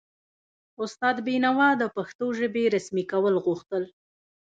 [0.83, 3.83] استاد بینوا د پښتو ژبې رسمي کول غوښتل.